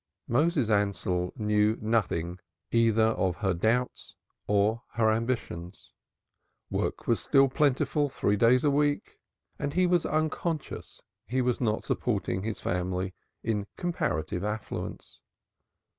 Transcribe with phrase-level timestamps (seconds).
[0.27, 2.39] Moses Ansell knew nothing
[2.71, 4.15] either of her doubts
[4.47, 5.91] or her ambitions.
[6.71, 9.19] Work was still plentiful three days a week,
[9.59, 15.19] and he was unconscious he was not supporting his family in comparative affluence.